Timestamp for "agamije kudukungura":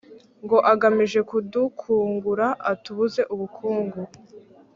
0.71-2.45